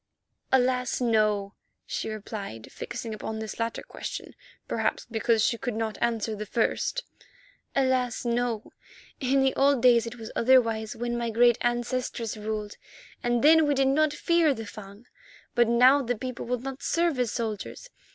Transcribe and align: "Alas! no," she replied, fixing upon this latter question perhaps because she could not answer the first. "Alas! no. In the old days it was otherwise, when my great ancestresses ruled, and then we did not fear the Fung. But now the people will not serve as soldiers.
"Alas! 0.51 0.99
no," 0.99 1.53
she 1.85 2.09
replied, 2.09 2.71
fixing 2.71 3.13
upon 3.13 3.37
this 3.37 3.59
latter 3.59 3.83
question 3.83 4.33
perhaps 4.67 5.05
because 5.11 5.45
she 5.45 5.59
could 5.59 5.75
not 5.75 5.99
answer 6.01 6.35
the 6.35 6.47
first. 6.47 7.03
"Alas! 7.75 8.25
no. 8.25 8.71
In 9.19 9.43
the 9.43 9.53
old 9.53 9.83
days 9.83 10.07
it 10.07 10.15
was 10.15 10.31
otherwise, 10.35 10.95
when 10.95 11.15
my 11.15 11.29
great 11.29 11.59
ancestresses 11.61 12.35
ruled, 12.35 12.77
and 13.21 13.43
then 13.43 13.67
we 13.67 13.75
did 13.75 13.89
not 13.89 14.11
fear 14.11 14.55
the 14.55 14.65
Fung. 14.65 15.05
But 15.53 15.67
now 15.67 16.01
the 16.01 16.15
people 16.17 16.47
will 16.47 16.57
not 16.59 16.81
serve 16.81 17.19
as 17.19 17.31
soldiers. 17.31 17.91